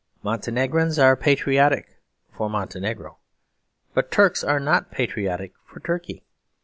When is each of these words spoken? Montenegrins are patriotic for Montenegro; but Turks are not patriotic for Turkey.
Montenegrins 0.23 0.97
are 0.97 1.15
patriotic 1.15 2.01
for 2.31 2.49
Montenegro; 2.49 3.19
but 3.93 4.09
Turks 4.09 4.43
are 4.43 4.59
not 4.59 4.89
patriotic 4.89 5.53
for 5.63 5.79
Turkey. 5.79 6.23